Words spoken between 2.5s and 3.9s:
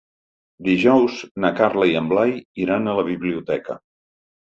iran a la biblioteca.